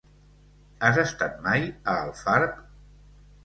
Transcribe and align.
Has 0.87 0.97
estat 1.03 1.37
mai 1.49 1.69
a 1.69 1.97
Alfarb? 2.09 2.61